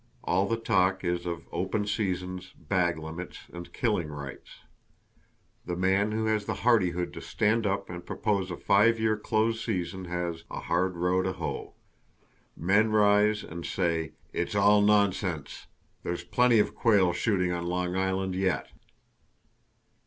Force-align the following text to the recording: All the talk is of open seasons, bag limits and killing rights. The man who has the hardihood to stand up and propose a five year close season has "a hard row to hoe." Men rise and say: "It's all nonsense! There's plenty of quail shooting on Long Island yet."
All 0.23 0.47
the 0.47 0.57
talk 0.57 1.03
is 1.03 1.27
of 1.27 1.45
open 1.51 1.85
seasons, 1.85 2.53
bag 2.57 2.97
limits 2.97 3.41
and 3.53 3.71
killing 3.71 4.07
rights. 4.07 4.61
The 5.63 5.75
man 5.75 6.11
who 6.11 6.25
has 6.25 6.45
the 6.45 6.55
hardihood 6.65 7.13
to 7.13 7.21
stand 7.21 7.67
up 7.67 7.87
and 7.87 8.03
propose 8.03 8.49
a 8.49 8.57
five 8.57 8.99
year 8.99 9.15
close 9.15 9.63
season 9.63 10.05
has 10.05 10.43
"a 10.49 10.61
hard 10.61 10.95
row 10.97 11.21
to 11.21 11.33
hoe." 11.33 11.75
Men 12.57 12.89
rise 12.89 13.43
and 13.43 13.63
say: 13.63 14.13
"It's 14.33 14.55
all 14.55 14.81
nonsense! 14.81 15.67
There's 16.01 16.23
plenty 16.23 16.57
of 16.57 16.73
quail 16.73 17.13
shooting 17.13 17.51
on 17.51 17.67
Long 17.67 17.95
Island 17.95 18.33
yet." 18.33 18.71